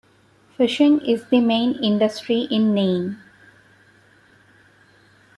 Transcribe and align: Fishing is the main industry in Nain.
Fishing 0.57 0.99
is 1.05 1.25
the 1.27 1.39
main 1.39 1.73
industry 1.75 2.47
in 2.49 2.73
Nain. 2.73 3.19